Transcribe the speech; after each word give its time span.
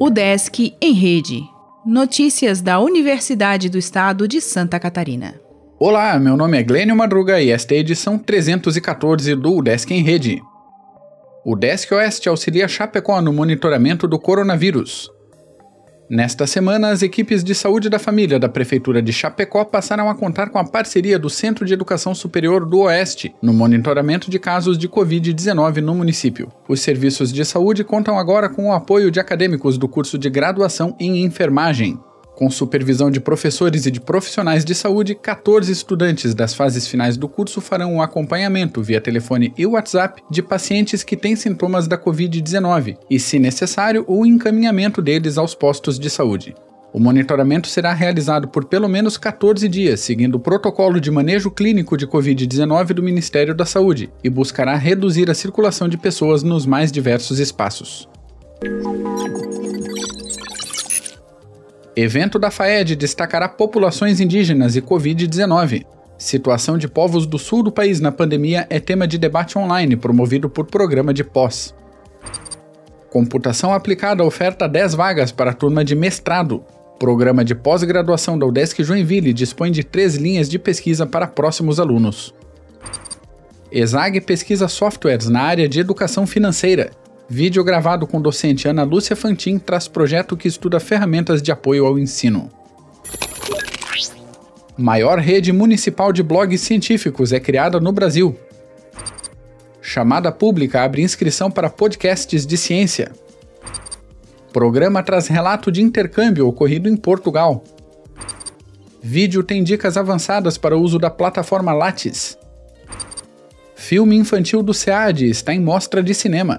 O 0.00 0.08
Desk 0.08 0.74
em 0.80 0.92
Rede. 0.92 1.42
Notícias 1.84 2.60
da 2.60 2.80
Universidade 2.80 3.68
do 3.68 3.78
Estado 3.78 4.26
de 4.26 4.40
Santa 4.40 4.80
Catarina. 4.80 5.40
Olá, 5.78 6.18
meu 6.18 6.36
nome 6.36 6.58
é 6.58 6.62
Glênio 6.62 6.96
Madruga 6.96 7.40
e 7.40 7.50
esta 7.50 7.74
é 7.74 7.76
a 7.76 7.80
edição 7.80 8.18
314 8.18 9.34
do 9.34 9.62
Desk 9.62 9.90
em 9.92 10.02
Rede. 10.02 10.42
O 11.44 11.54
Desk 11.54 11.92
Oeste 11.94 12.28
auxilia 12.28 12.66
Chapecó 12.66 13.20
no 13.20 13.32
monitoramento 13.32 14.08
do 14.08 14.18
coronavírus. 14.18 15.10
Nesta 16.10 16.44
semana, 16.44 16.88
as 16.88 17.02
equipes 17.02 17.44
de 17.44 17.54
saúde 17.54 17.88
da 17.88 17.96
família 17.96 18.36
da 18.36 18.48
Prefeitura 18.48 19.00
de 19.00 19.12
Chapecó 19.12 19.64
passaram 19.64 20.10
a 20.10 20.14
contar 20.16 20.50
com 20.50 20.58
a 20.58 20.64
parceria 20.64 21.16
do 21.20 21.30
Centro 21.30 21.64
de 21.64 21.72
Educação 21.72 22.16
Superior 22.16 22.66
do 22.66 22.80
Oeste 22.80 23.32
no 23.40 23.52
monitoramento 23.52 24.28
de 24.28 24.36
casos 24.36 24.76
de 24.76 24.88
Covid-19 24.88 25.76
no 25.76 25.94
município. 25.94 26.50
Os 26.68 26.80
serviços 26.80 27.32
de 27.32 27.44
saúde 27.44 27.84
contam 27.84 28.18
agora 28.18 28.48
com 28.48 28.70
o 28.70 28.72
apoio 28.72 29.08
de 29.08 29.20
acadêmicos 29.20 29.78
do 29.78 29.86
curso 29.86 30.18
de 30.18 30.28
graduação 30.28 30.96
em 30.98 31.24
enfermagem. 31.24 31.96
Com 32.40 32.48
supervisão 32.48 33.10
de 33.10 33.20
professores 33.20 33.84
e 33.84 33.90
de 33.90 34.00
profissionais 34.00 34.64
de 34.64 34.74
saúde, 34.74 35.14
14 35.14 35.70
estudantes 35.70 36.34
das 36.34 36.54
fases 36.54 36.88
finais 36.88 37.18
do 37.18 37.28
curso 37.28 37.60
farão 37.60 37.96
um 37.96 38.00
acompanhamento 38.00 38.82
via 38.82 38.98
telefone 38.98 39.52
e 39.58 39.66
WhatsApp 39.66 40.22
de 40.30 40.42
pacientes 40.42 41.02
que 41.02 41.18
têm 41.18 41.36
sintomas 41.36 41.86
da 41.86 41.98
Covid-19 41.98 42.96
e, 43.10 43.20
se 43.20 43.38
necessário, 43.38 44.06
o 44.08 44.24
encaminhamento 44.24 45.02
deles 45.02 45.36
aos 45.36 45.54
postos 45.54 45.98
de 45.98 46.08
saúde. 46.08 46.54
O 46.94 46.98
monitoramento 46.98 47.68
será 47.68 47.92
realizado 47.92 48.48
por 48.48 48.64
pelo 48.64 48.88
menos 48.88 49.18
14 49.18 49.68
dias, 49.68 50.00
seguindo 50.00 50.36
o 50.36 50.40
protocolo 50.40 50.98
de 50.98 51.10
manejo 51.10 51.50
clínico 51.50 51.94
de 51.94 52.06
Covid-19 52.06 52.94
do 52.94 53.02
Ministério 53.02 53.54
da 53.54 53.66
Saúde, 53.66 54.10
e 54.24 54.30
buscará 54.30 54.76
reduzir 54.76 55.30
a 55.30 55.34
circulação 55.34 55.90
de 55.90 55.98
pessoas 55.98 56.42
nos 56.42 56.64
mais 56.64 56.90
diversos 56.90 57.38
espaços. 57.38 58.08
Evento 62.02 62.38
da 62.38 62.50
FAED 62.50 62.96
destacará 62.96 63.46
populações 63.46 64.20
indígenas 64.20 64.74
e 64.74 64.80
Covid-19. 64.80 65.84
Situação 66.16 66.78
de 66.78 66.88
povos 66.88 67.26
do 67.26 67.38
sul 67.38 67.62
do 67.62 67.70
país 67.70 68.00
na 68.00 68.10
pandemia 68.10 68.66
é 68.70 68.80
tema 68.80 69.06
de 69.06 69.18
debate 69.18 69.58
online 69.58 69.96
promovido 69.96 70.48
por 70.48 70.64
programa 70.64 71.12
de 71.12 71.22
pós. 71.22 71.74
Computação 73.10 73.74
aplicada 73.74 74.24
oferta 74.24 74.66
10 74.66 74.94
vagas 74.94 75.30
para 75.30 75.50
a 75.50 75.54
turma 75.54 75.84
de 75.84 75.94
mestrado. 75.94 76.64
Programa 76.98 77.44
de 77.44 77.54
pós-graduação 77.54 78.38
da 78.38 78.46
UDESC 78.46 78.82
Joinville 78.82 79.34
dispõe 79.34 79.70
de 79.70 79.84
três 79.84 80.14
linhas 80.14 80.48
de 80.48 80.58
pesquisa 80.58 81.06
para 81.06 81.26
próximos 81.26 81.78
alunos. 81.78 82.34
ESAG 83.70 84.22
pesquisa 84.22 84.68
softwares 84.68 85.28
na 85.28 85.42
área 85.42 85.68
de 85.68 85.80
educação 85.80 86.26
financeira. 86.26 86.92
Vídeo 87.32 87.62
gravado 87.62 88.08
com 88.08 88.20
docente 88.20 88.66
Ana 88.66 88.82
Lúcia 88.82 89.14
Fantin 89.14 89.56
traz 89.56 89.86
projeto 89.86 90.36
que 90.36 90.48
estuda 90.48 90.80
ferramentas 90.80 91.40
de 91.40 91.52
apoio 91.52 91.86
ao 91.86 91.96
ensino. 91.96 92.50
Maior 94.76 95.20
rede 95.20 95.52
municipal 95.52 96.12
de 96.12 96.24
blogs 96.24 96.60
científicos 96.60 97.32
é 97.32 97.38
criada 97.38 97.78
no 97.78 97.92
Brasil. 97.92 98.36
Chamada 99.80 100.32
pública 100.32 100.82
abre 100.82 101.02
inscrição 101.02 101.52
para 101.52 101.70
podcasts 101.70 102.44
de 102.44 102.56
ciência. 102.56 103.12
Programa 104.52 105.00
traz 105.00 105.28
relato 105.28 105.70
de 105.70 105.80
intercâmbio 105.80 106.48
ocorrido 106.48 106.88
em 106.88 106.96
Portugal. 106.96 107.62
Vídeo 109.00 109.44
tem 109.44 109.62
dicas 109.62 109.96
avançadas 109.96 110.58
para 110.58 110.76
o 110.76 110.82
uso 110.82 110.98
da 110.98 111.10
plataforma 111.10 111.72
Lattes. 111.72 112.36
Filme 113.76 114.16
infantil 114.16 114.64
do 114.64 114.74
SEAD 114.74 115.30
está 115.30 115.54
em 115.54 115.60
mostra 115.60 116.02
de 116.02 116.12
cinema. 116.12 116.58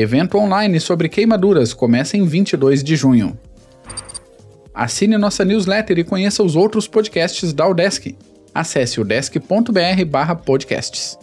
Evento 0.00 0.38
online 0.38 0.78
sobre 0.78 1.08
queimaduras 1.08 1.74
começa 1.74 2.16
em 2.16 2.24
22 2.24 2.84
de 2.84 2.94
junho. 2.94 3.36
Assine 4.72 5.18
nossa 5.18 5.44
newsletter 5.44 5.98
e 5.98 6.04
conheça 6.04 6.40
os 6.40 6.54
outros 6.54 6.86
podcasts 6.86 7.52
da 7.52 7.68
Udesc. 7.68 8.16
Acesse 8.54 9.00
udesc.br/podcasts. 9.00 11.18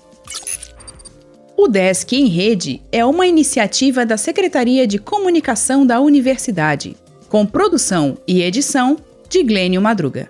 O 1.55 1.69
Desk 1.69 2.11
em 2.11 2.27
Rede 2.27 2.81
é 2.91 3.05
uma 3.05 3.25
iniciativa 3.25 4.05
da 4.05 4.17
Secretaria 4.17 4.85
de 4.85 4.99
Comunicação 4.99 5.87
da 5.87 6.01
Universidade, 6.01 6.97
com 7.29 7.45
produção 7.45 8.17
e 8.27 8.41
edição 8.41 8.97
de 9.29 9.41
Glênio 9.41 9.81
Madruga. 9.81 10.29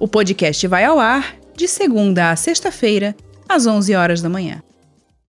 O 0.00 0.08
podcast 0.08 0.66
vai 0.66 0.84
ao 0.84 0.98
ar 0.98 1.36
de 1.54 1.68
segunda 1.68 2.32
a 2.32 2.36
sexta-feira, 2.36 3.14
às 3.48 3.68
11 3.68 3.94
horas 3.94 4.20
da 4.20 4.28
manhã. 4.28 4.64